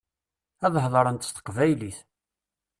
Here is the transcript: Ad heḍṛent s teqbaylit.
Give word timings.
Ad 0.65 0.75
heḍṛent 0.83 1.27
s 1.27 1.29
teqbaylit. 1.31 1.99